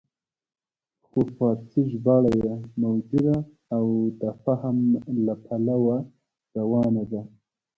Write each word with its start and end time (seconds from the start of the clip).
خو 1.07 1.19
فارسي 1.35 1.81
ژباړه 1.91 2.31
یې 2.43 2.51
موجوده 2.83 3.37
او 3.75 3.85
د 4.21 4.23
فهم 4.43 4.77
له 5.25 5.33
پلوه 5.43 5.97
روانه 6.57 7.03
ده. 7.11 7.21